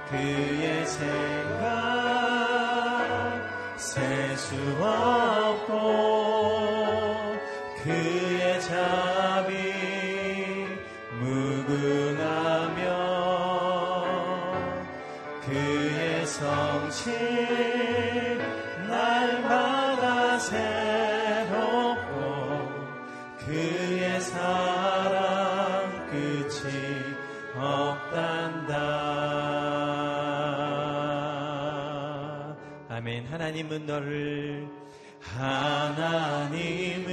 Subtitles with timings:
[0.09, 1.67] 그의 생각
[3.77, 5.67] 셀 수 없고
[7.83, 9.73] 그의 자비
[11.19, 12.87] 무궁하며
[15.45, 17.66] 그의 성실
[33.47, 34.67] 하나님은 너를
[35.21, 37.07] 하나님은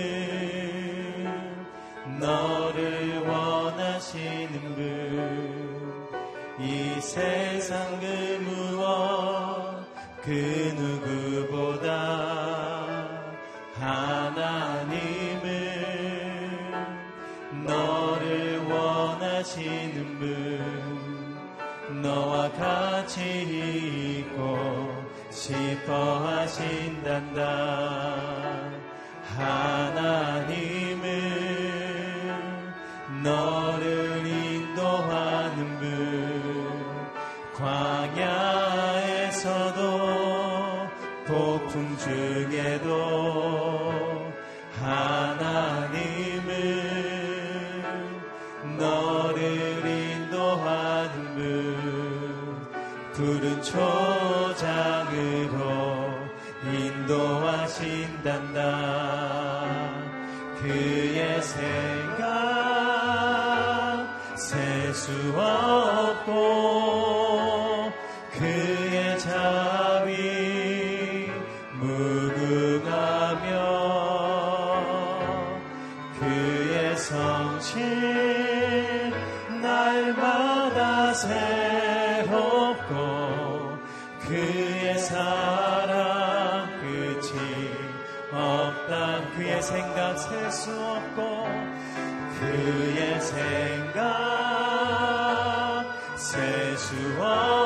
[2.19, 6.09] 너를 원하시는 분.
[6.59, 8.07] 이 세상 그
[8.43, 9.87] 무엇
[10.23, 11.89] 그 누구보다
[13.75, 15.45] 하나님은
[17.65, 20.25] 너를 원하시는 분.
[22.03, 23.23] 너와 같이
[25.85, 27.41] 싶어 하신단다.
[29.37, 31.03] 하나님은
[33.23, 33.74] 너
[58.25, 58.61] 인도하신단다.
[60.61, 62.25] 그의 생각
[64.37, 66.33] 셀 수 없고
[68.33, 71.29] 그의 자비
[71.79, 73.51] 무궁하며
[76.19, 79.13] 그의 성실
[79.61, 81.74] 날마다 새
[89.65, 91.49] 생각 셀 수 없고
[92.39, 94.05] 그의 생각
[96.17, 97.64] 셀 수 없고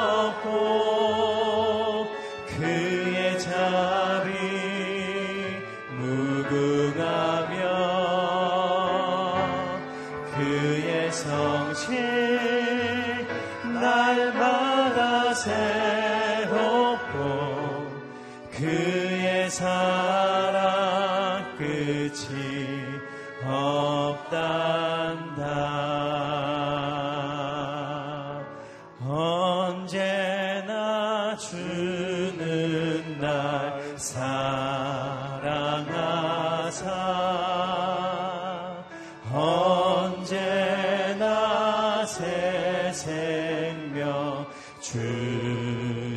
[42.19, 44.45] 새 생명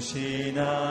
[0.01, 0.81] 주시나니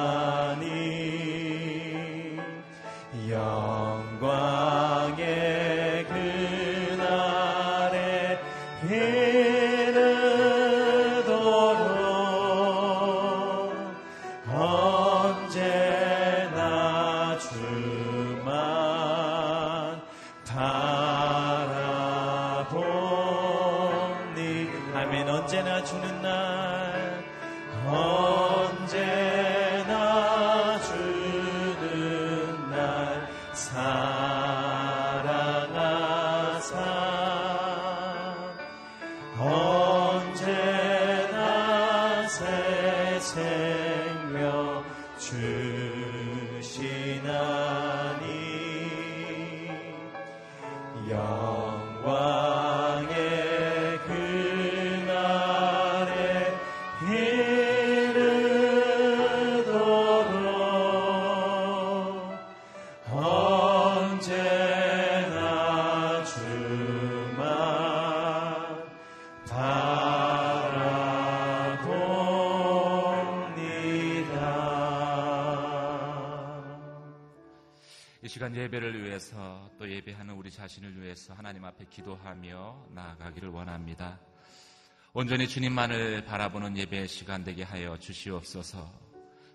[78.40, 84.18] 시간 예배를 위해서 또 예배하는 우리 자신을 위해서 하나님 앞에 기도하며 나아가기를 원합니다.
[85.12, 88.90] 온전히 주님만을 바라보는 예배 시간 되게 하여 주시옵소서.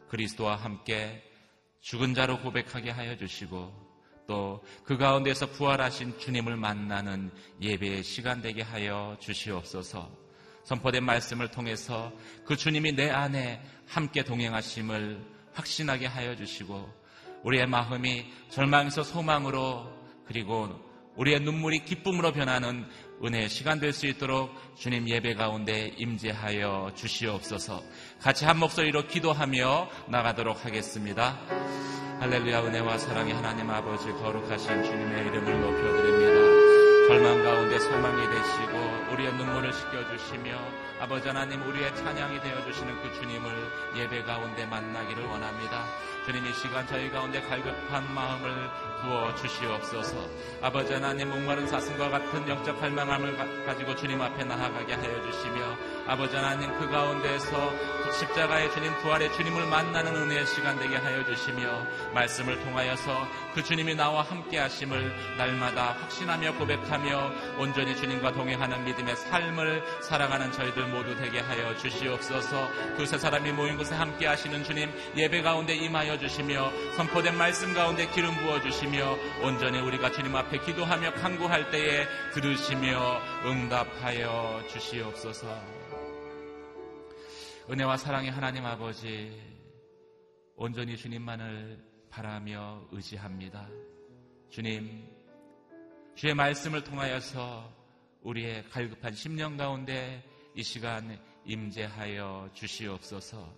[0.08, 1.24] 그리스도와 함께
[1.82, 3.74] 죽은 자로 고백하게 하여 주시고
[4.28, 10.16] 또 그 가운데서 부활하신 주님을 만나는 예배의 시간 되게 하여 주시옵소서.
[10.64, 12.14] 선포된 말씀을 통해서
[12.46, 17.05] 그 주님이 내 안에 함께 동행하심을 확신하게 하여 주시고
[17.46, 19.88] 우리의 마음이 절망에서 소망으로
[20.28, 20.68] 그리고
[21.16, 22.86] 우리의 눈물이 기쁨으로 변하는
[23.24, 27.82] 은혜의 시간 될 수 있도록 주님 예배 가운데 임재하여 주시옵소서.
[28.20, 31.40] 같이 한 목소리로 기도하며 나가도록 하겠습니다.
[32.20, 36.55] 할렐루야 은혜와 사랑의 하나님 아버지 거룩하신 주님의 이름을 높여드립니다.
[37.08, 40.58] 절망 가운데 소망이 되시고 우리의 눈물을 씻겨주시며
[41.00, 43.52] 아버지 하나님 우리의 찬양이 되어주시는 그 주님을
[43.96, 45.86] 예배 가운데 만나기를 원합니다.
[46.26, 48.52] 주님 이 시간 저희 가운데 갈급한 마음을
[49.04, 50.28] 부어 주시옵소서.
[50.64, 56.74] 아버지 하나님 목마른 사슴과 같은 영적 할망함을 가지고 주님 앞에 나아가게 하여 주시며 아버지 하나님
[56.80, 57.72] 그 가운데에서
[58.12, 64.22] 십자가의 주님 부활의 주님을 만나는 은혜의 시간 되게 하여 주시며 말씀을 통하여서 그 주님이 나와
[64.22, 71.76] 함께 하심을 날마다 확신하며 고백하며 온전히 주님과 동행하는 믿음의 삶을 살아가는 저희들 모두 되게 하여
[71.78, 72.70] 주시옵소서.
[72.98, 78.36] 그세 사람이 모인 곳에 함께 하시는 주님 예배 가운데 임하여 주시며 선포된 말씀 가운데 기름
[78.36, 85.75] 부어 주시며 온전히 우리가 주님 앞에 기도하며 간구할 때에 들으시며 응답하여 주시옵소서
[87.68, 89.42] 은혜와 사랑의 하나님 아버지
[90.56, 93.68] 온전히 주님만을 바라며 의지합니다.
[94.52, 95.04] 주님
[96.14, 97.74] 주의 말씀을 통하여서
[98.22, 100.24] 우리의 갈급한 심령 가운데
[100.54, 103.52] 이 시간 임재하여 주시옵소서.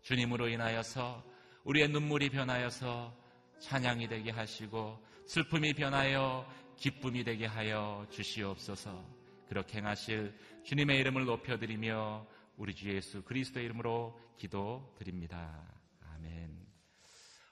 [0.00, 1.22] 주님으로 인하여서
[1.64, 3.14] 우리의 눈물이 변하여서
[3.58, 9.04] 찬양이 되게 하시고 슬픔이 변하여 기쁨이 되게 하여 주시옵소서.
[9.50, 10.34] 그렇게 행하실
[10.64, 15.66] 주님의 이름을 높여드리며 우리 주 예수 그리스도의 이름으로 기도드립니다.
[16.12, 16.54] 아멘.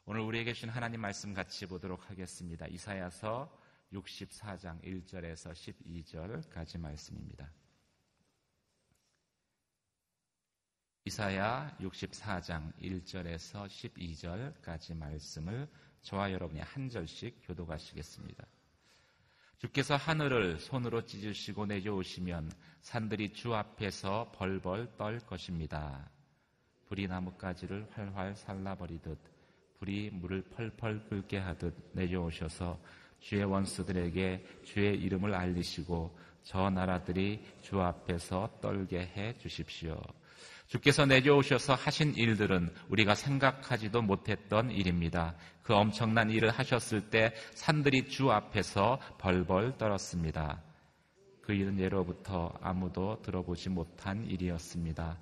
[0.04, 2.66] 오늘 우리에게 주신 하나님 말씀 같이 보도록 하겠습니다.
[2.66, 3.50] 이사야서
[3.90, 7.50] 64장 1절에서 12절까지 말씀입니다.
[11.06, 15.70] 이사야 64장 1절에서 12절까지 말씀을
[16.02, 18.46] 저와 여러분이 한 절씩 교도하시겠습니다.
[19.58, 26.08] 주께서 하늘을 손으로 찢으시고 내려오시면 산들이 주 앞에서 벌벌 떨 것입니다.
[26.86, 29.18] 불이 나뭇가지를 활활 살라버리듯
[29.78, 32.78] 불이 물을 펄펄 끓게 하듯 내려오셔서
[33.18, 40.00] 주의 원수들에게 주의 이름을 알리시고 저 나라들이 주 앞에서 떨게 해 주십시오.
[40.68, 45.34] 주께서 내려오셔서 하신 일들은 우리가 생각하지도 못했던 일입니다.
[45.62, 50.62] 그 엄청난 일을 하셨을 때 산들이 주 앞에서 벌벌 떨었습니다.
[51.40, 55.18] 그 일은 예로부터 아무도 들어보지 못한 일이었습니다.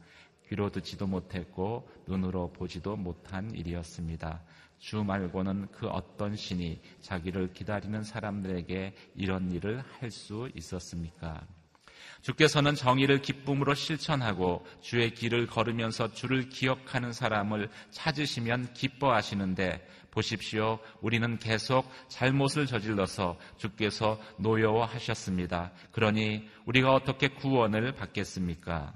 [0.48, 4.42] 귀로 듣지도 못했고 눈으로 보지도 못한 일이었습니다.
[4.78, 11.46] 주 말고는 그 어떤 신이 자기를 기다리는 사람들에게 이런 일을 할 수 있었습니까?
[12.22, 20.78] 주께서는 정의를 기쁨으로 실천하고 주의 길을 걸으면서 주를 기억하는 사람을 찾으시면 기뻐하시는데 보십시오.
[21.02, 25.72] 우리는 계속 잘못을 저질러서 주께서 노여워하셨습니다.
[25.92, 28.94] 그러니 우리가 어떻게 구원을 받겠습니까?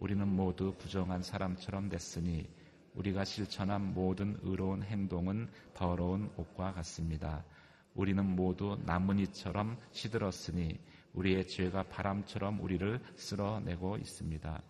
[0.00, 2.48] 우리는 모두 부정한 사람처럼 됐으니
[2.94, 7.44] 우리가 실천한 모든 의로운 행동은 더러운 옷과 같습니다.
[7.94, 10.78] 우리는 모두 나뭇잎처럼 시들었으니
[11.14, 14.62] 우리의 죄가 바람처럼 우리를 쓸어내고 있습니다.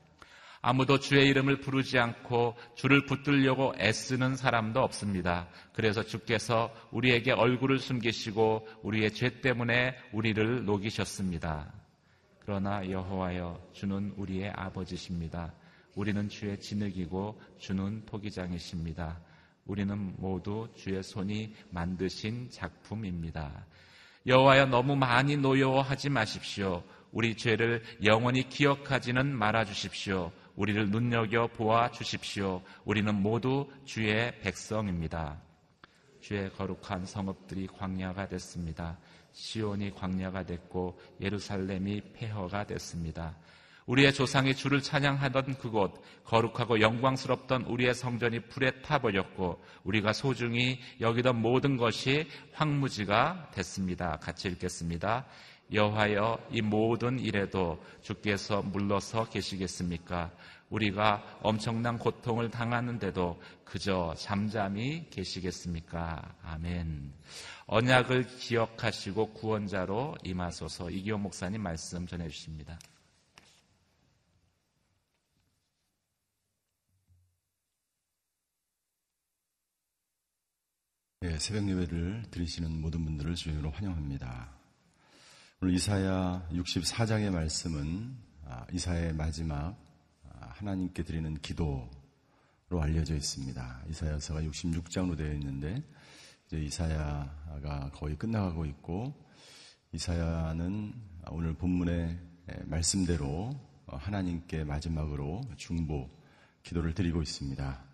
[0.65, 5.49] 아무도 주의 이름을 부르지 않고 주를 붙들려고 애쓰는 사람도 없습니다.
[5.75, 11.73] 그래서 주께서 우리에게 얼굴을 숨기시고 우리의 죄 때문에 우리를 녹이셨습니다.
[12.39, 15.53] 그러나 여호와여 주는 우리의 아버지십니다.
[15.97, 19.21] 우리는 주의 진흙이고 주는 토기장이십니다.
[19.67, 23.67] 우리는 모두 주의 손이 만드신 작품입니다.
[24.27, 26.83] 여호와여 너무 많이 노여워하지 마십시오.
[27.11, 30.31] 우리 죄를 영원히 기억하지는 말아 주십시오.
[30.55, 32.63] 우리를 눈여겨 보아 주십시오.
[32.85, 35.41] 우리는 모두 주의 백성입니다.
[36.21, 38.99] 주의 거룩한 성읍들이 광야가 됐습니다.
[39.33, 43.37] 시온이 광야가 됐고 예루살렘이 폐허가 됐습니다.
[43.87, 51.77] 우리의 조상이 주를 찬양하던 그곳, 거룩하고 영광스럽던 우리의 성전이 불에 타버렸고, 우리가 소중히 여기던 모든
[51.77, 54.19] 것이 황무지가 됐습니다.
[54.21, 55.27] 같이 읽겠습니다.
[55.73, 60.31] 여호와여 이 모든 일에도 주께서 물러서 계시겠습니까?
[60.69, 66.35] 우리가 엄청난 고통을 당하는데도 그저 잠잠히 계시겠습니까?
[66.43, 67.13] 아멘.
[67.67, 72.79] 언약을 기억하시고 구원자로 임하소서 이기호 목사님 말씀 전해 주십니다.
[81.23, 84.51] 네, 새벽 예배를 드리시는 모든 분들을 주님으로 환영합니다.
[85.61, 89.77] 오늘 이사야 64장의 말씀은 아, 이사의 마지막
[90.29, 91.89] 아, 하나님께 드리는 기도로
[92.73, 93.85] 알려져 있습니다.
[93.89, 95.85] 이사야서가 66장으로 되어 있는데
[96.47, 99.15] 이제 이사야가 거의 끝나가고 있고
[99.93, 100.93] 이사야는
[101.31, 102.19] 오늘 본문의
[102.65, 103.55] 말씀대로
[103.87, 106.11] 하나님께 마지막으로 중보
[106.65, 107.85] 기도를 드리고 있습니다.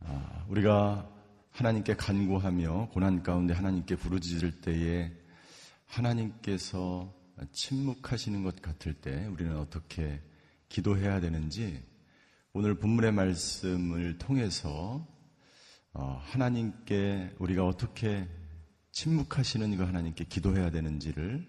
[0.00, 1.17] 아, 우리가
[1.58, 5.10] 하나님께 간구하며 고난 가운데 하나님께 부르짖을 때에
[5.86, 7.12] 하나님께서
[7.50, 10.22] 침묵하시는 것 같을 때 우리는 어떻게
[10.68, 11.82] 기도해야 되는지
[12.52, 15.04] 오늘 본문의 말씀을 통해서
[15.94, 18.28] 어, 하나님께 우리가 어떻게
[18.92, 21.44] 침묵하시는 그 하나님께 기도해야 되는지를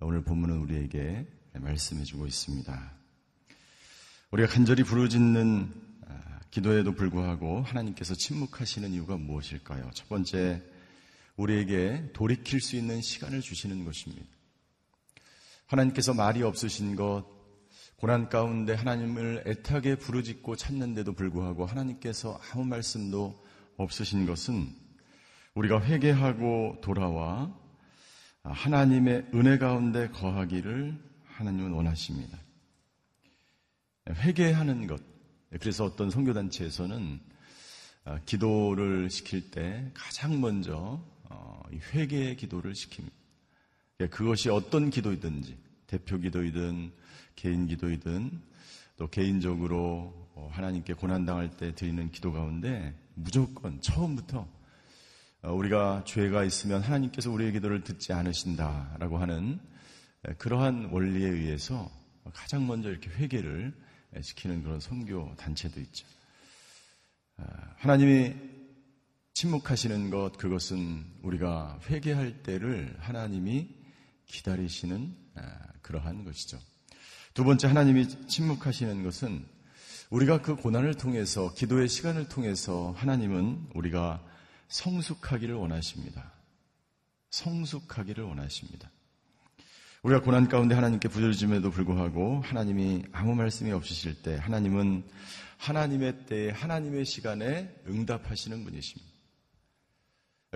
[0.00, 2.92] 오늘 본문은 우리에게 말씀해 주고 있습니다.
[4.32, 5.87] 우리가 간절히 부르짖는
[6.50, 9.90] 기도에도 불구하고 하나님께서 침묵하시는 이유가 무엇일까요?
[9.94, 10.62] 첫 번째,
[11.36, 14.26] 우리에게 돌이킬 수 있는 시간을 주시는 것입니다.
[15.66, 17.26] 하나님께서 말이 없으신 것,
[17.96, 23.44] 고난 가운데 하나님을 애타게 부르짖고 찾는데도 불구하고 하나님께서 아무 말씀도
[23.76, 24.72] 없으신 것은
[25.54, 27.54] 우리가 회개하고 돌아와
[28.42, 32.38] 하나님의 은혜 가운데 거하기를 하나님은 원하십니다.
[34.08, 35.17] 회개하는 것, 네,
[35.50, 37.20] 그래서 어떤 선교단체에서는
[38.04, 41.62] 아, 기도를 시킬 때 가장 먼저 어,
[41.92, 43.10] 회개의 기도를 시킵니다.
[44.00, 46.92] 예, 그것이 어떤 기도이든지 대표 기도이든
[47.34, 48.40] 개인 기도이든
[48.96, 54.46] 또 개인적으로 어, 하나님께 고난당할 때 드리는 기도 가운데 무조건 처음부터
[55.42, 59.58] 어, 우리가 죄가 있으면 하나님께서 우리의 기도를 듣지 않으신다라고 하는
[60.28, 61.90] 예, 그러한 원리에 의해서
[62.34, 63.74] 가장 먼저 이렇게 회개를
[64.20, 66.06] 시키는 그런 선교 단체도 있죠.
[67.36, 67.44] 아,
[67.76, 68.34] 하나님이
[69.34, 73.68] 침묵하시는 것, 그것은 우리가 회개할 때를 하나님이
[74.26, 76.58] 기다리시는 아, 그러한 것이죠.
[77.34, 79.46] 두 번째 하나님이 침묵하시는 것은
[80.10, 84.24] 우리가 그 고난을 통해서 기도의 시간을 통해서 하나님은 우리가
[84.68, 86.32] 성숙하기를 원하십니다.
[87.30, 88.90] 성숙하기를 원하십니다.
[90.02, 95.02] 우리가 고난 가운데 하나님께 부르짖음에도 불구하고 하나님이 아무 말씀이 없으실 때 하나님은
[95.56, 99.08] 하나님의 때에 하나님의 시간에 응답하시는 분이십니다.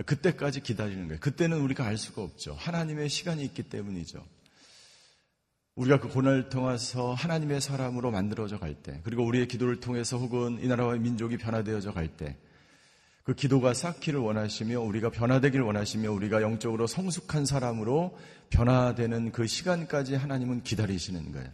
[0.05, 1.19] 그때까지 기다리는 거예요.
[1.19, 2.53] 그때는 우리가 알 수가 없죠.
[2.53, 4.25] 하나님의 시간이 있기 때문이죠.
[5.75, 10.67] 우리가 그 고난을 통해서 하나님의 사람으로 만들어져 갈 때, 그리고 우리의 기도를 통해서 혹은 이
[10.67, 12.37] 나라와 민족이 변화되어져 갈 때,
[13.23, 18.17] 그 기도가 쌓기를 원하시며 우리가 변화되길 원하시며 우리가 영적으로 성숙한 사람으로
[18.49, 21.49] 변화되는 그 시간까지 하나님은 기다리시는 거예요.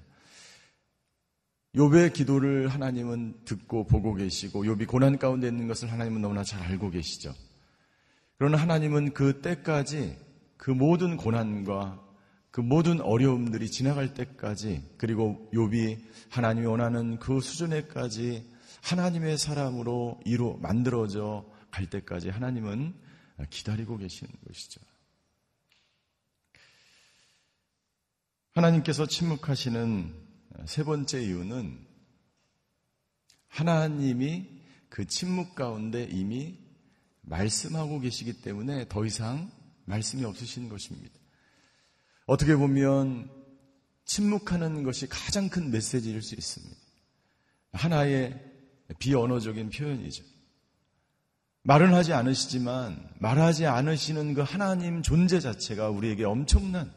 [1.76, 6.90] 욥의 기도를 하나님은 듣고 보고 계시고 욥이 고난 가운데 있는 것을 하나님은 너무나 잘 알고
[6.90, 7.36] 계시죠.
[8.40, 10.18] 그러나 하나님은 그 때까지
[10.58, 12.04] 그 모든 고난과
[12.50, 16.00] 그 모든 어려움들이 지나갈 때까지 그리고 욥이
[16.30, 18.50] 하나님이 원하는 그 수준에까지
[18.82, 22.94] 하나님의 사람으로 이루 만들어져 갈 때까지 하나님은
[23.50, 24.82] 기다리고 계시는 것이죠.
[28.52, 30.14] 하나님께서 침묵하시는
[30.66, 31.88] 세 번째 이유는
[33.48, 34.60] 하나님이
[34.90, 36.58] 그 침묵 가운데 이미
[37.22, 39.52] 말씀하고 계시기 때문에 더 이상
[39.86, 41.18] 말씀이 없으신 것입니다.
[42.26, 43.32] 어떻게 보면
[44.06, 46.76] 침묵하는 것이 가장 큰 메시지일 수 있습니다.
[47.74, 48.44] 하나의
[48.98, 50.24] 비언어적인 표현이죠.
[51.70, 56.92] 말은 하지 않으시지만 말하지 않으시는 그 하나님 존재 자체가 우리에게 엄청난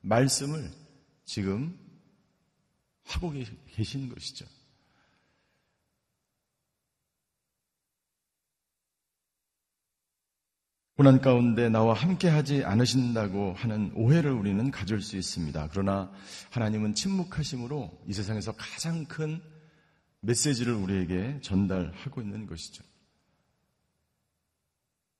[0.00, 0.70] 말씀을
[1.26, 1.78] 지금
[3.04, 3.34] 하고
[3.74, 4.46] 계신 것이죠.
[10.96, 15.68] 고난 가운데 나와 함께 하지 않으신다고 하는 오해를 우리는 가질 수 있습니다.
[15.72, 16.10] 그러나
[16.52, 19.42] 하나님은 침묵하심으로 이 세상에서 가장 큰
[20.20, 22.82] 메시지를 우리에게 전달하고 있는 것이죠.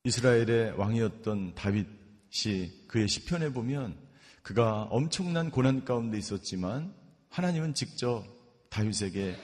[0.07, 3.99] 이스라엘의 왕이었던 다윗이 그의 시편에 보면
[4.43, 6.95] 그가 엄청난 고난 가운데 있었지만
[7.29, 8.25] 하나님은 직접
[8.71, 9.37] 다윗에게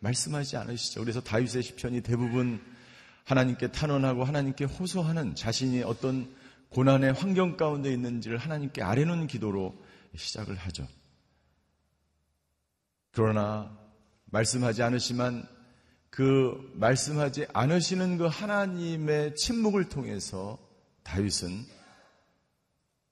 [0.00, 1.00] 말씀하지 않으시죠.
[1.00, 2.60] 그래서 다윗의 시편이 대부분
[3.24, 6.30] 하나님께 탄원하고 하나님께 호소하는 자신이 어떤
[6.68, 9.74] 고난의 환경 가운데 있는지를 하나님께 아뢰는 기도로
[10.14, 10.86] 시작을 하죠.
[13.12, 13.74] 그러나
[14.26, 15.48] 말씀하지 않으시만
[16.10, 20.58] 그 말씀하지 않으시는 그 하나님의 침묵을 통해서
[21.04, 21.48] 다윗은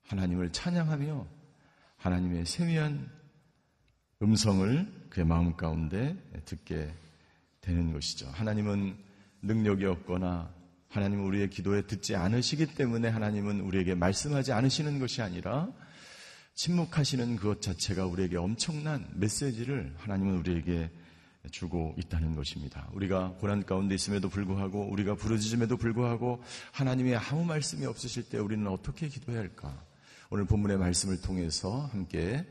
[0.03, 1.27] 하나님을 찬양하며
[1.97, 3.09] 하나님의 세미한
[4.21, 6.15] 음성을 그의 마음 가운데
[6.45, 6.93] 듣게
[7.61, 8.27] 되는 것이죠.
[8.29, 8.97] 하나님은
[9.41, 10.53] 능력이 없거나
[10.89, 15.71] 하나님은 우리의 기도에 듣지 않으시기 때문에 하나님은 우리에게 말씀하지 않으시는 것이 아니라
[16.55, 20.89] 침묵하시는 그것 자체가 우리에게 엄청난 메시지를 하나님은 우리에게
[21.51, 22.89] 주고 있다는 것입니다.
[22.93, 26.43] 우리가 고난 가운데 있음에도 불구하고 우리가 부르짖음에도 불구하고
[26.73, 29.81] 하나님의 아무 말씀이 없으실 때 우리는 어떻게 기도해야 할까?
[30.29, 32.45] 오늘 본문의 말씀을 통해서 함께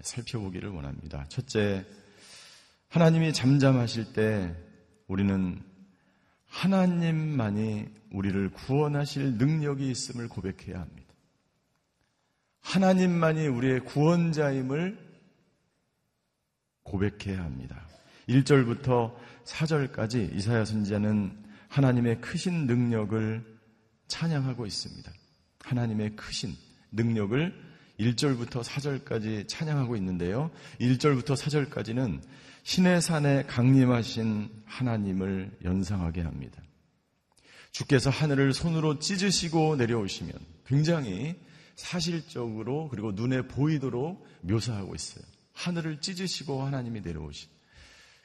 [0.00, 1.26] 살펴보기를 원합니다.
[1.28, 1.84] 첫째,
[2.88, 4.56] 하나님이 잠잠하실 때
[5.06, 5.62] 우리는
[6.46, 11.14] 하나님만이 우리를 구원하실 능력이 있음을 고백해야 합니다.
[12.62, 15.10] 하나님만이 우리의 구원자임을
[16.82, 17.89] 고백해야 합니다.
[18.30, 21.36] 1절부터 4절까지 이사야 선지자는
[21.68, 23.44] 하나님의 크신 능력을
[24.08, 25.12] 찬양하고 있습니다.
[25.60, 26.54] 하나님의 크신
[26.92, 30.50] 능력을 1절부터 4절까지 찬양하고 있는데요.
[30.80, 32.22] 1절부터 4절까지는
[32.62, 36.62] 신의 산에 강림하신 하나님을 연상하게 합니다.
[37.72, 40.32] 주께서 하늘을 손으로 찢으시고 내려오시면
[40.66, 41.36] 굉장히
[41.76, 45.24] 사실적으로 그리고 눈에 보이도록 묘사하고 있어요.
[45.52, 47.59] 하늘을 찢으시고 하나님이 내려오시.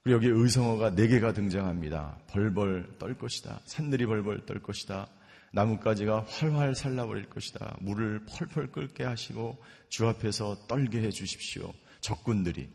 [0.06, 2.20] 그리고 여기 의성어가 네 개가 등장합니다.
[2.28, 3.60] 벌벌 떨 것이다.
[3.66, 5.08] 산들이 벌벌 떨 것이다.
[5.51, 7.77] 나뭇가지가 활활 살라버릴 것이다.
[7.82, 9.58] 물을 펄펄 끓게 하시고
[9.90, 11.74] 주 앞에서 떨게 해 주십시오.
[12.01, 12.70] 적군들이.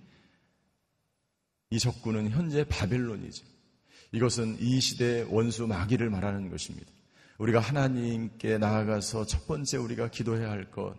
[1.70, 3.46] 이 적군은 현재 바벨론이죠.
[4.10, 6.90] 이것은 이 시대의 원수 마귀를 말하는 것입니다.
[7.38, 10.96] 우리가 하나님께 나아가서 첫 번째 우리가 기도해야 할 것.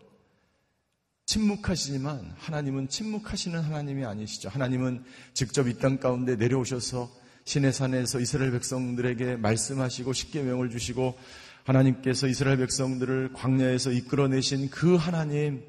[1.32, 4.50] 침묵하시지만 하나님은 침묵하시는 하나님이 아니시죠.
[4.50, 7.10] 하나님은 직접 이 땅 가운데 내려오셔서
[7.46, 11.18] 신의 산에서 이스라엘 백성들에게 말씀하시고 십계명을 주시고
[11.64, 15.64] 하나님께서 이스라엘 백성들을 광야에서 이끌어내신 그 하나님,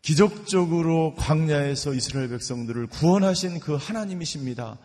[0.00, 4.78] 기적적으로 광야에서 이스라엘 백성들을 구원하신 그 하나님이십니다.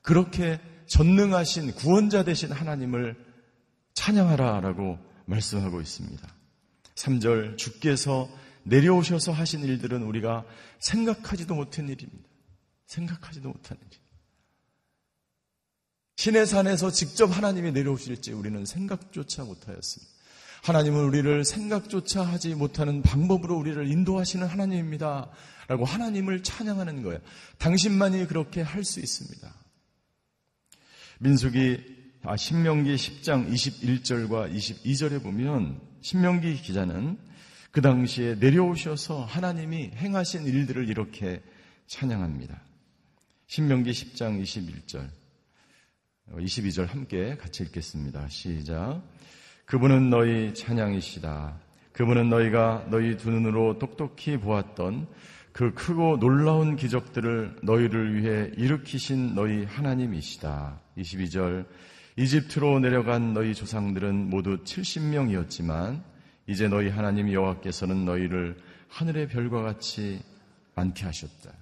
[0.00, 3.14] 그렇게 전능하신 구원자 되신 하나님을
[3.92, 6.26] 찬양하라라고 말씀하고 있습니다.
[6.94, 8.28] 3절 주께서
[8.70, 10.44] 내려오셔서 하신 일들은 우리가
[10.78, 12.28] 생각하지도 못한 일입니다.
[12.86, 13.98] 생각하지도 못한 일.
[16.16, 20.12] 신의 산에서 직접 하나님이 내려오실지 우리는 생각조차 못하였습니다.
[20.62, 25.30] 하나님은 우리를 생각조차 하지 못하는 방법으로 우리를 인도하시는 하나님입니다.
[25.68, 27.20] 라고 하나님을 찬양하는 거예요.
[27.58, 29.54] 당신만이 그렇게 할 수 있습니다.
[31.20, 37.29] 민숙이 아, 신명기 10장 21절과 22절에 보면 신명기 기자는
[37.70, 41.40] 그 당시에 내려오셔서 하나님이 행하신 일들을 이렇게
[41.86, 42.60] 찬양합니다.
[43.46, 45.08] 신명기 10장 21절,
[46.32, 48.28] 22절 함께 같이 읽겠습니다.
[48.28, 49.02] 시작.
[49.66, 51.60] 그분은 너희 찬양이시다.
[51.92, 55.06] 그분은 너희가 너희 두 눈으로 똑똑히 보았던
[55.52, 60.80] 그 크고 놀라운 기적들을 너희를 위해 일으키신 너희 하나님이시다.
[60.96, 61.66] 22절.
[62.16, 66.02] 이집트로 내려간 너희 조상들은 모두 70명이었지만
[66.50, 70.20] 이제 너희 하나님 여호와께서는 너희를 하늘의 별과 같이
[70.74, 71.52] 많게 하셨다.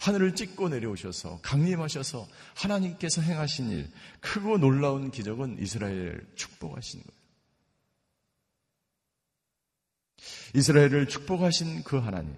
[0.00, 7.20] 하늘을 찍고 내려오셔서 강림하셔서 하나님께서 행하신 일, 크고 놀라운 기적은 이스라엘을 축복하신 거예요.
[10.56, 12.34] 이스라엘을 축복하신 그 하나님.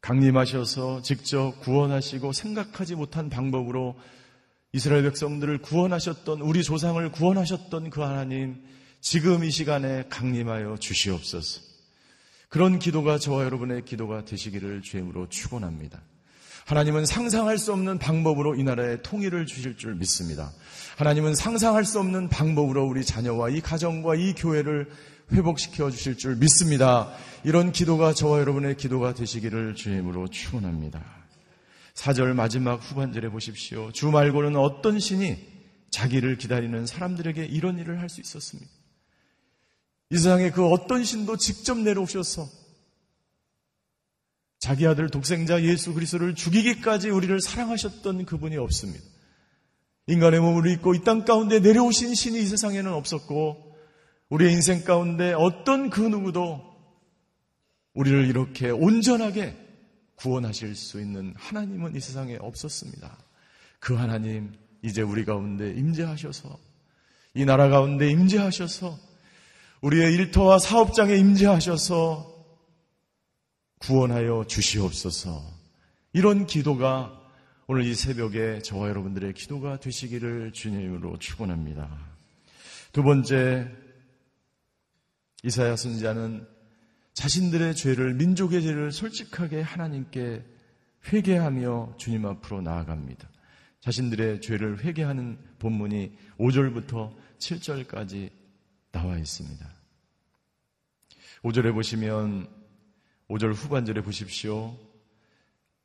[0.00, 3.94] 강림하셔서 직접 구원하시고 생각하지 못한 방법으로
[4.72, 8.66] 이스라엘 백성들을 구원하셨던 우리 조상을 구원하셨던 그 하나님
[9.00, 11.62] 지금 이 시간에 강림하여 주시옵소서.
[12.48, 16.00] 그런 기도가 저와 여러분의 기도가 되시기를 주임으로 축원합니다.
[16.66, 20.52] 하나님은 상상할 수 없는 방법으로 이 나라에 통일을 주실 줄 믿습니다.
[20.96, 24.90] 하나님은 상상할 수 없는 방법으로 우리 자녀와 이 가정과 이 교회를
[25.32, 27.10] 회복시켜 주실 줄 믿습니다.
[27.44, 31.02] 이런 기도가 저와 여러분의 기도가 되시기를 주임으로 축원합니다.
[31.94, 33.90] 4절 마지막 후반절에 보십시오.
[33.92, 35.36] 주 말고는 어떤 신이
[35.90, 38.77] 자기를 기다리는 사람들에게 이런 일을 할 수 있었습니까?
[40.10, 42.48] 이 세상에 그 어떤 신도 직접 내려오셔서
[44.58, 49.04] 자기 아들 독생자 예수 그리스도를 죽이기까지 우리를 사랑하셨던 그분이 없습니다.
[50.06, 53.76] 인간의 몸을 입고 이 땅 가운데 내려오신 신이 이 세상에는 없었고
[54.30, 56.62] 우리의 인생 가운데 어떤 그 누구도
[57.94, 59.54] 우리를 이렇게 온전하게
[60.16, 63.16] 구원하실 수 있는 하나님은 이 세상에 없었습니다.
[63.78, 66.58] 그 하나님 이제 우리 가운데 임재하셔서
[67.34, 69.07] 이 나라 가운데 임재하셔서
[69.80, 72.36] 우리의 일터와 사업장에 임재하셔서
[73.78, 75.40] 구원하여 주시옵소서.
[76.12, 77.14] 이런 기도가
[77.68, 81.88] 오늘 이 새벽에 저와 여러분들의 기도가 되시기를 주님으로 축원합니다.
[82.92, 83.70] 두 번째
[85.44, 86.46] 이사야 선지자는
[87.14, 90.44] 자신들의 죄를 민족의 죄를 솔직하게 하나님께
[91.12, 93.28] 회개하며 주님 앞으로 나아갑니다.
[93.80, 98.37] 자신들의 죄를 회개하는 본문이 5절부터 7절까지
[98.98, 99.64] 나와 있습니다.
[101.44, 102.48] 5절에 보시면
[103.28, 104.76] 5절 후반절에 보십시오.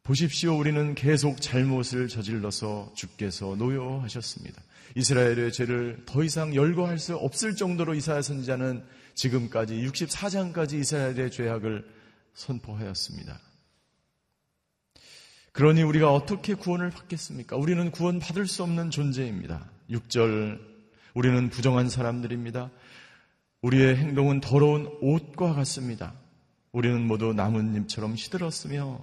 [0.01, 0.57] 보십시오.
[0.57, 4.61] 우리는 계속 잘못을 저질러서 주께서 노여하셨습니다.
[4.95, 11.87] 이스라엘의 죄를 더 이상 열거할 수 없을 정도로 이사야 선지자는 지금까지 64장까지 이스라엘의 죄악을
[12.33, 13.39] 선포하였습니다.
[15.51, 17.57] 그러니 우리가 어떻게 구원을 받겠습니까?
[17.57, 19.69] 우리는 구원 받을 수 없는 존재입니다.
[19.91, 20.59] 6절
[21.13, 22.71] 우리는 부정한 사람들입니다.
[23.63, 26.13] 우리의 행동은 더러운 옷과 같습니다.
[26.73, 29.01] 우리는 모두 나뭇잎처럼 시들었으며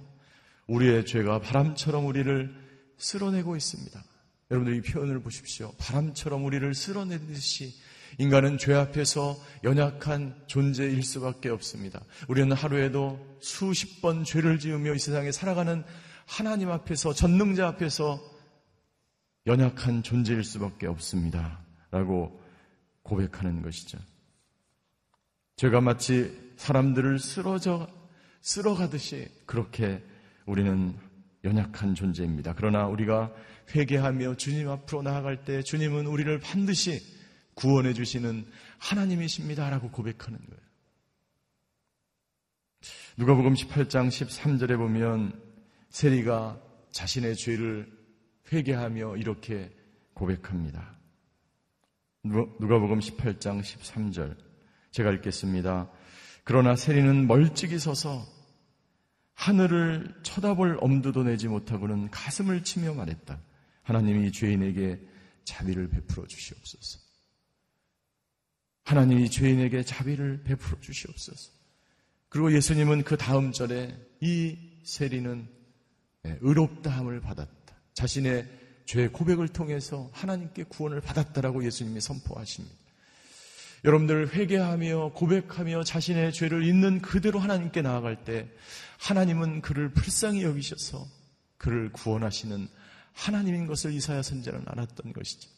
[0.67, 2.53] 우리의 죄가 바람처럼 우리를
[2.97, 4.03] 쓸어내고 있습니다.
[4.51, 5.73] 여러분들 이 표현을 보십시오.
[5.79, 7.73] 바람처럼 우리를 쓸어내듯이
[8.19, 12.01] 인간은 죄 앞에서 연약한 존재일 수밖에 없습니다.
[12.27, 15.83] 우리는 하루에도 수십 번 죄를 지으며 이 세상에 살아가는
[16.27, 18.21] 하나님 앞에서 전능자 앞에서
[19.47, 21.63] 연약한 존재일 수밖에 없습니다.
[21.89, 22.39] 라고
[23.01, 23.97] 고백하는 것이죠.
[25.61, 27.87] 죄가 마치 사람들을 쓰러져
[28.41, 30.03] 쓸어가듯이 그렇게
[30.47, 30.97] 우리는
[31.43, 32.55] 연약한 존재입니다.
[32.55, 33.31] 그러나 우리가
[33.75, 36.99] 회개하며 주님 앞으로 나아갈 때 주님은 우리를 반드시
[37.53, 38.47] 구원해 주시는
[38.79, 40.61] 하나님이십니다라고 고백하는 거예요.
[43.17, 45.39] 누가복음 18장 13절에 보면
[45.89, 47.87] 세리가 자신의 죄를
[48.51, 49.71] 회개하며 이렇게
[50.15, 50.97] 고백합니다.
[52.23, 54.50] 누가복음 18장 13절
[54.91, 55.89] 제가 읽겠습니다.
[56.43, 58.25] 그러나 세리는 멀찍이 서서
[59.33, 63.39] 하늘을 쳐다볼 엄두도 내지 못하고는 가슴을 치며 말했다.
[63.83, 64.99] 하나님이 죄인에게
[65.45, 66.99] 자비를 베풀어 주시옵소서.
[68.83, 71.51] 하나님이 죄인에게 자비를 베풀어 주시옵소서.
[72.29, 75.47] 그리고 예수님은 그 다음 절에 이 세리는
[76.25, 77.75] 예, 의롭다함을 받았다.
[77.93, 78.47] 자신의
[78.85, 82.80] 죄 고백을 통해서 하나님께 구원을 받았다라고 예수님이 선포하십니다.
[83.83, 88.47] 여러분들 회개하며 고백하며 자신의 죄를 있는 그대로 하나님께 나아갈 때
[88.99, 91.07] 하나님은 그를 불쌍히 여기셔서
[91.57, 92.67] 그를 구원하시는
[93.13, 95.49] 하나님인 것을 이사야 선자는 알았던 것이죠.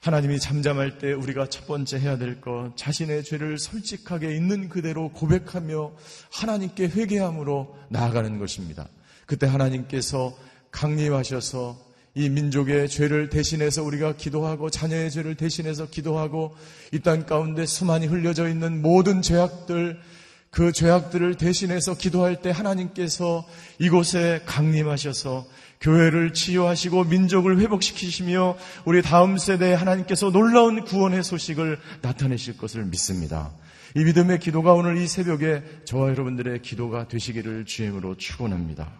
[0.00, 5.92] 하나님이 잠잠할 때 우리가 첫 번째 해야 될 것, 자신의 죄를 솔직하게 있는 그대로 고백하며
[6.32, 8.88] 하나님께 회개함으로 나아가는 것입니다.
[9.26, 10.36] 그때 하나님께서
[10.70, 11.87] 강림하셔서
[12.18, 16.56] 이 민족의 죄를 대신해서 우리가 기도하고 자녀의 죄를 대신해서 기도하고
[16.92, 20.00] 이 땅 가운데 수많이 흘려져 있는 모든 죄악들
[20.50, 23.46] 그 죄악들을 대신해서 기도할 때 하나님께서
[23.78, 25.46] 이곳에 강림하셔서
[25.80, 33.52] 교회를 치유하시고 민족을 회복시키시며 우리 다음 세대에 하나님께서 놀라운 구원의 소식을 나타내실 것을 믿습니다.
[33.94, 38.90] 이 믿음의 기도가 오늘 이 새벽에 저와 여러분들의 기도가 되시기를 주임으로 축원합니다.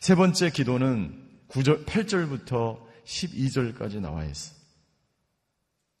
[0.00, 4.54] 세 번째 기도는 9절, 8절부터 12절까지 나와 있어.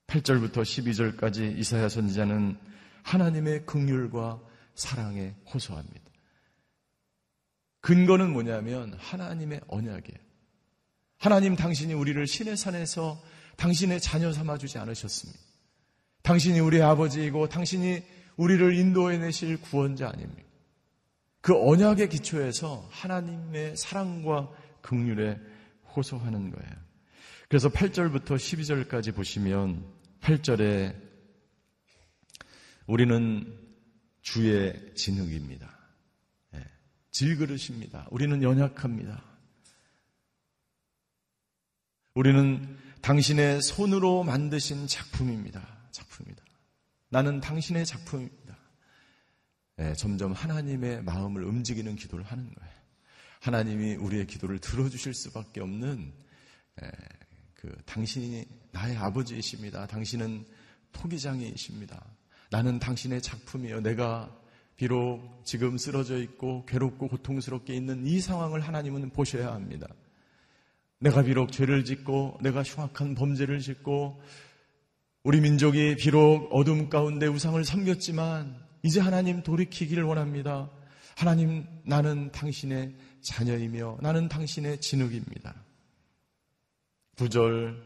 [0.08, 2.58] 8절부터 12절까지 이사야 선지자는
[3.02, 4.40] 하나님의 긍휼과
[4.74, 6.00] 사랑에 호소합니다.
[7.80, 10.18] 근거는 뭐냐면 하나님의 언약이에요.
[11.18, 13.22] 하나님 당신이 우리를 신의 산에서
[13.56, 15.40] 당신의 자녀 삼아 주지 않으셨습니다.
[16.22, 18.02] 당신이 우리의 아버지이고 당신이
[18.36, 20.42] 우리를 인도해 내실 구원자 아닙니까?
[21.40, 24.50] 그 언약의 기초에서 하나님의 사랑과
[24.86, 25.40] 극률에
[25.96, 26.72] 호소하는 거예요.
[27.48, 29.84] 그래서 8절부터 12절까지 보시면
[30.20, 30.96] 8절에
[32.86, 33.58] 우리는
[34.22, 35.68] 주의 진흙입니다.
[36.52, 36.64] 네.
[37.10, 38.06] 질그릇입니다.
[38.10, 39.22] 우리는 연약합니다.
[42.14, 45.66] 우리는 당신의 손으로 만드신 작품입니다.
[45.90, 46.44] 작품입니다.
[47.08, 48.56] 나는 당신의 작품입니다.
[49.76, 52.85] 네, 점점 하나님의 마음을 움직이는 기도를 하는 거예요.
[53.46, 56.12] 하나님이 우리의 기도를 들어주실 수밖에 없는
[57.54, 59.86] 그 당신이 나의 아버지이십니다.
[59.86, 60.44] 당신은
[60.90, 62.04] 토기장이십니다.
[62.50, 63.82] 나는 당신의 작품이요.
[63.82, 64.36] 내가
[64.74, 69.86] 비록 지금 쓰러져 있고 괴롭고 고통스럽게 있는 이 상황을 하나님은 보셔야 합니다.
[70.98, 74.20] 내가 비록 죄를 짓고 내가 흉악한 범죄를 짓고
[75.22, 80.68] 우리 민족이 비록 어둠 가운데 우상을 섬겼지만 이제 하나님 돌이키기를 원합니다.
[81.16, 85.54] 하나님 나는 당신의 자녀이며 나는 당신의 진흙입니다.
[87.16, 87.82] 9절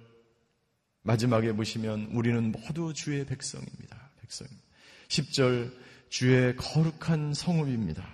[1.02, 4.10] 마지막에 보시면 우리는 모두 주의 백성입니다.
[4.20, 4.64] 백성입니다.
[5.06, 5.72] 10절
[6.08, 8.04] 주의 거룩한 성읍입니다.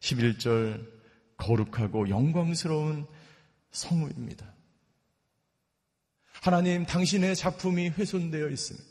[0.00, 0.84] 11절
[1.36, 3.06] 거룩하고 영광스러운
[3.70, 4.54] 성읍입니다.
[6.32, 8.88] 하나님 당신의 작품이 훼손되어 있습니다.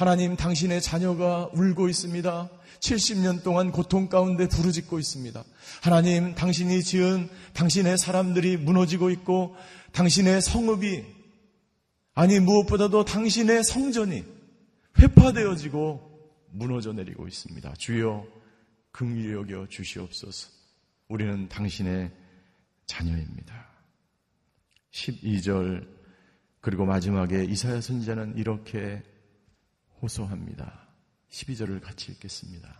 [0.00, 2.48] 하나님 당신의 자녀가 울고 있습니다.
[2.78, 5.44] 70년 동안 고통 가운데 부르짖고 있습니다.
[5.82, 9.54] 하나님 당신이 지은 당신의 사람들이 무너지고 있고
[9.92, 11.04] 당신의 성읍이
[12.14, 14.24] 아니 무엇보다도 당신의 성전이
[14.98, 16.00] 회파되어지고
[16.52, 17.74] 무너져 내리고 있습니다.
[17.74, 18.26] 주여
[18.92, 20.48] 긍휼히 여겨 주시옵소서.
[21.08, 22.10] 우리는 당신의
[22.86, 23.68] 자녀입니다.
[24.92, 25.86] 12절
[26.62, 29.02] 그리고 마지막에 이사야 선지자는 이렇게
[30.02, 30.86] 호소합니다.
[31.30, 32.74] 12절을 같이 읽겠습니다.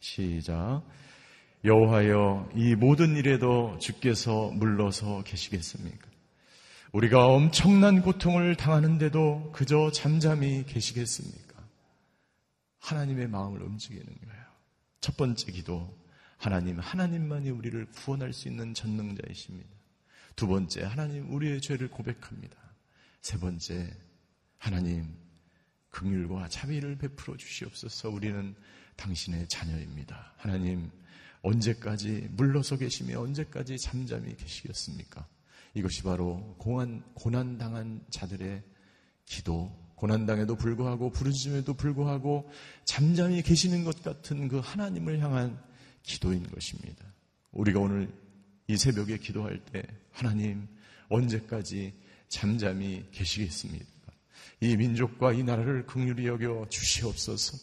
[0.00, 0.82] 시작.
[1.64, 6.06] 여호와여 이 모든 일에도 주께서 물러서 계시겠습니까?
[6.92, 11.62] 우리가 엄청난 고통을 당하는데도 그저 잠잠히 계시겠습니까?
[12.78, 14.44] 하나님의 마음을 움직이는 거예요.
[15.00, 15.96] 첫 번째 기도.
[16.38, 19.68] 하나님, 하나님만이 우리를 구원할 수 있는 전능자이십니다.
[20.36, 22.56] 두 번째, 하나님, 우리의 죄를 고백합니다.
[23.22, 23.90] 세 번째,
[24.58, 25.16] 하나님,
[25.96, 28.54] 긍휼과 자비를 베풀어 주시옵소서 우리는
[28.96, 30.34] 당신의 자녀입니다.
[30.36, 30.90] 하나님,
[31.40, 35.26] 언제까지 물러서 계시며 언제까지 잠잠히 계시겠습니까?
[35.74, 38.62] 이것이 바로 공안, 고난당한 자들의
[39.24, 42.50] 기도, 고난당에도 불구하고 부르짖음에도 불구하고
[42.84, 45.58] 잠잠히 계시는 것 같은 그 하나님을 향한
[46.02, 47.04] 기도인 것입니다.
[47.52, 48.12] 우리가 오늘
[48.66, 50.68] 이 새벽에 기도할 때 하나님
[51.08, 51.94] 언제까지
[52.28, 53.95] 잠잠히 계시겠습니까?
[54.60, 57.58] 이 민족과 이 나라를 극률히 여겨 주시옵소서.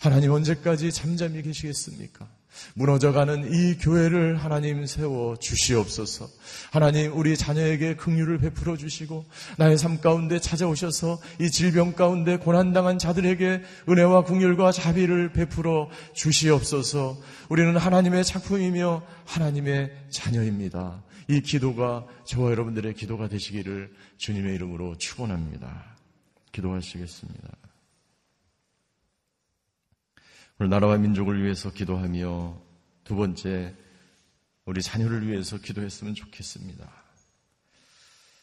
[0.00, 2.28] 하나님 언제까지 잠잠히 계시겠습니까?
[2.74, 6.28] 무너져가는 이 교회를 하나님 세워 주시옵소서.
[6.70, 9.24] 하나님 우리 자녀에게 긍휼을 베풀어 주시고
[9.58, 17.18] 나의 삶 가운데 찾아오셔서 이 질병 가운데 고난 당한 자들에게 은혜와 긍휼과 자비를 베풀어 주시옵소서.
[17.48, 21.02] 우리는 하나님의 작품이며 하나님의 자녀입니다.
[21.28, 25.91] 이 기도가 저와 여러분들의 기도가 되시기를 주님의 이름으로 축원합니다.
[26.52, 27.48] 기도하시겠습니다.
[30.58, 32.60] 오늘 나라와 민족을 위해서 기도하며
[33.04, 33.74] 두 번째
[34.64, 36.88] 우리 자녀를 위해서 기도했으면 좋겠습니다.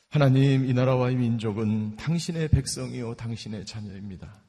[0.10, 4.41] 하나님, 이 나라와 이 민족은 당신의 백성이요 당신의 자녀입니다.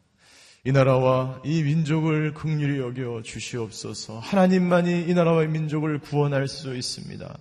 [0.62, 4.18] 이 나라와 이 민족을 극률히 여겨 주시옵소서.
[4.18, 7.34] 하나님만이 이 나라와 이 민족을 구원할 수 있습니다.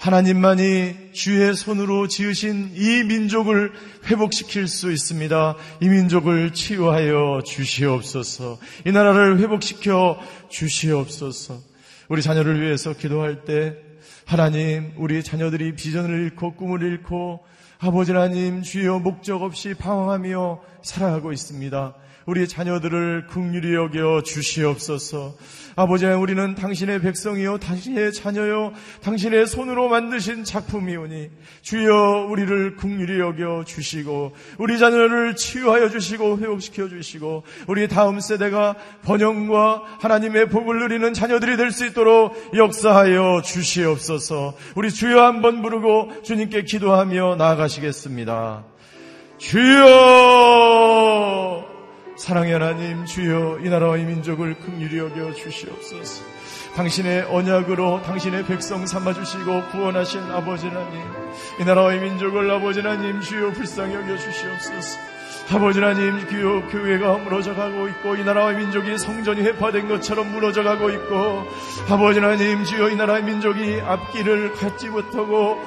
[0.00, 3.72] 하나님만이 주의 손으로 지으신 이 민족을
[4.06, 5.54] 회복시킬 수 있습니다.
[5.80, 8.58] 이 민족을 치유하여 주시옵소서.
[8.86, 10.18] 이 나라를 회복시켜
[10.48, 11.60] 주시옵소서.
[12.08, 13.76] 우리 자녀를 위해서 기도할 때
[14.24, 17.38] 하나님, 우리 자녀들이 비전을 잃고 꿈을 잃고
[17.78, 21.94] 아버지 하나님 주여 목적 없이 방황하며 살아가고 있습니다.
[22.28, 25.34] 우리 자녀들을 극률히 여겨 주시옵소서.
[25.76, 31.30] 아버지 우리는 당신의 백성이요 당신의 자녀요 당신의 손으로 만드신 작품이오니
[31.62, 39.84] 주여 우리를 국률이 여겨 주시고 우리 자녀를 치유하여 주시고 회복시켜 주시고 우리 다음 세대가 번영과
[39.98, 44.54] 하나님의 복을 누리는 자녀들이 될 수 있도록 역사하여 주시옵소서.
[44.74, 48.64] 우리 주여 한번 부르고 주님께 기도하며 나아가시겠습니다.
[49.38, 49.78] 주여
[52.18, 56.24] 사랑의 하나님 주여 이 나라와 이 민족을 긍휼히 여겨 주시옵소서.
[56.74, 61.00] 당신의 언약으로 당신의 백성 삼아 주시고 구원하신 아버지 하나님
[61.60, 64.98] 이 나라와 이 민족을 아버지 하나님 주여 불쌍히 여겨 주시옵소서.
[65.50, 70.90] 아버지 하나님 주여 교회가 무너져 가고 있고 이 나라와 민족이 성전이 회파된 것처럼 무너져 가고
[70.90, 71.44] 있고
[71.88, 75.62] 아버지 하나님 주여 이 나라의 민족이 앞길을 갖지 못하고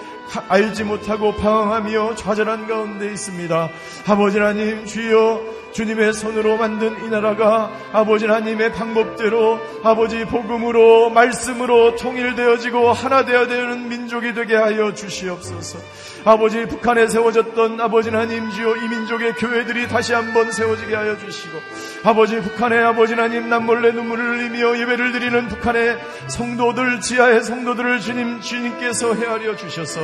[0.50, 3.70] 알지 못하고 방황하며 좌절한 가운데 있습니다.
[4.08, 12.92] 아버지 하나님 주여 주님의 손으로 만든 이 나라가 아버지 하나님의 방법대로 아버지 복음으로 말씀으로 통일되어지고
[12.92, 15.80] 하나 되어야 되는 민족이 되게 하여 주시옵소서.
[16.24, 21.58] 아버지 북한에 세워졌던 아버지 하나님 주여 이 민족의 교회들이 다시 한번 세워지게 하여 주시고
[22.04, 29.16] 아버지 북한의 아버지 하나님 남몰래 눈물을 흘리며 예배를 드리는 북한의 성도들 지하의 성도들을 주님 주님께서
[29.16, 30.00] 헤아려 주셔서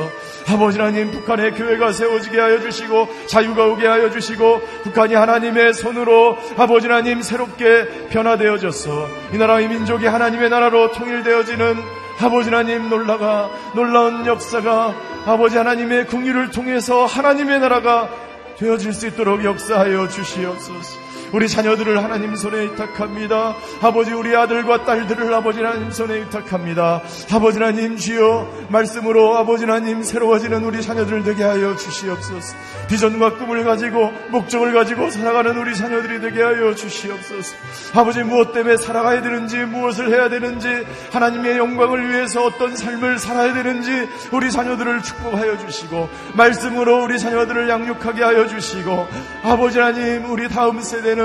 [0.48, 6.88] 아버지 하나님 북한의 교회가 세워지게 하여 주시고 자유가 오게 하여 주시고 북한이 하나님의 손으로 아버지
[6.88, 11.76] 하나님 새롭게 변화되어져서 이 나라 의 민족이 하나님의 나라로 통일되어지는
[12.20, 14.94] 아버지 하나님 놀라가 놀라운 역사가
[15.28, 18.08] 아버지 하나님의 궁유를 통해서 하나님의 나라가
[18.56, 21.07] 되어질 수 있도록 역사하여 주시옵소서.
[21.32, 23.54] 우리 자녀들을 하나님 손에 위탁합니다.
[23.82, 27.02] 아버지 우리 아들과 딸들을 아버지 하나님 손에 위탁합니다.
[27.32, 32.56] 아버지 하나님 주여 말씀으로 아버지 하나님 새로워지는 우리 자녀들 되게 하여 주시옵소서.
[32.88, 37.54] 비전과 꿈을 가지고 목적을 가지고 살아가는 우리 자녀들이 되게 하여 주시옵소서.
[37.94, 40.68] 아버지 무엇 때문에 살아가야 되는지 무엇을 해야 되는지
[41.12, 48.22] 하나님의 영광을 위해서 어떤 삶을 살아야 되는지 우리 자녀들을 축복하여 주시고 말씀으로 우리 자녀들을 양육하게
[48.22, 49.06] 하여 주시고
[49.42, 51.17] 아버지 하나님 우리 다음 세대는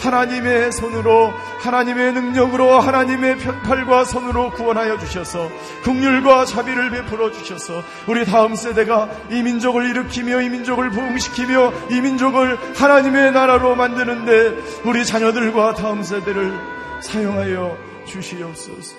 [0.00, 5.48] 하나님의 손으로 하나님의 능력으로 하나님의 편팔과 손으로 구원하여 주셔서
[5.84, 12.56] 국률과 자비를 베풀어 주셔서 우리 다음 세대가 이 민족을 일으키며 이 민족을 부흥시키며 이 민족을
[12.74, 16.52] 하나님의 나라로 만드는데 우리 자녀들과 다음 세대를
[17.00, 17.76] 사용하여
[18.06, 18.96] 주시옵소서.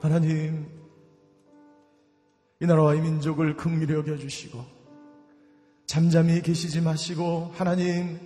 [0.00, 0.66] 하나님,
[2.60, 4.64] 이 나라와 이 민족을 극률히 여겨 주시고,
[5.86, 8.18] 잠잠히 계시지 마시고, 하나님,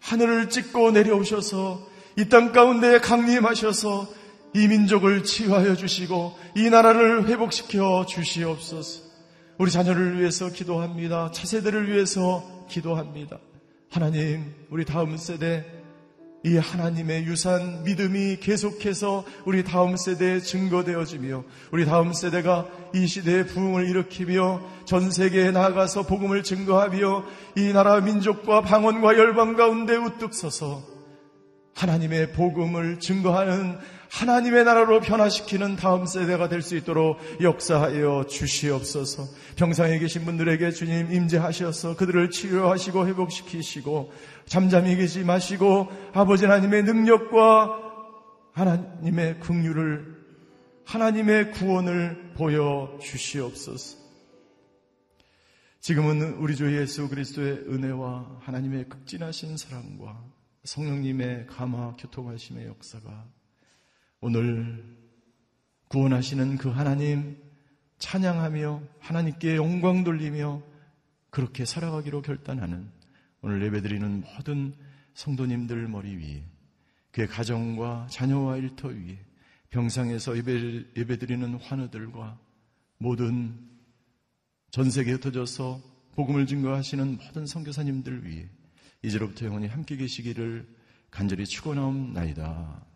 [0.00, 4.08] 하늘을 찍고 내려오셔서, 이 땅 가운데 강림하셔서,
[4.54, 9.04] 이 민족을 치유하여 주시고, 이 나라를 회복시켜 주시옵소서.
[9.58, 11.30] 우리 자녀를 위해서 기도합니다.
[11.32, 13.38] 차세대를 위해서 기도합니다.
[13.90, 15.64] 하나님, 우리 다음 세대,
[16.46, 23.88] 이 하나님의 유산 믿음이 계속해서 우리 다음 세대에 증거되어지며 우리 다음 세대가 이 시대의 부흥을
[23.88, 27.24] 일으키며 전 세계에 나아가서 복음을 증거하며
[27.56, 30.84] 이 나라 민족과 방언과 열방 가운데 우뚝 서서
[31.74, 33.78] 하나님의 복음을 증거하는
[34.16, 39.28] 하나님의 나라로 변화시키는 다음 세대가 될 수 있도록 역사하여 주시옵소서.
[39.56, 44.10] 병상에 계신 분들에게 주님 임재하셔서 그들을 치료하시고 회복시키시고
[44.46, 47.82] 잠잠히 계지 마시고 아버지 하나님의 능력과
[48.52, 50.16] 하나님의 긍휼을
[50.86, 53.98] 하나님의 구원을 보여 주시옵소서.
[55.80, 60.24] 지금은 우리 주 예수 그리스도의 은혜와 하나님의 극진하신 사랑과
[60.64, 63.35] 성령님의 감화 교통하심의 역사가
[64.20, 64.96] 오늘
[65.88, 67.36] 구원하시는 그 하나님
[67.98, 70.62] 찬양하며 하나님께 영광 돌리며
[71.30, 72.90] 그렇게 살아가기로 결단하는
[73.42, 74.74] 오늘 예배드리는 모든
[75.14, 76.44] 성도님들 머리 위에
[77.12, 79.18] 그의 가정과 자녀와 일터 위에
[79.70, 82.38] 병상에서 예배, 예배드리는 환우들과
[82.98, 83.58] 모든
[84.70, 85.80] 전 세계에 흩어져서
[86.14, 88.48] 복음을 증거하시는 모든 선교사님들 위해
[89.02, 90.66] 이제로부터 영원히 함께 계시기를
[91.10, 92.95] 간절히 축원하옵나이다.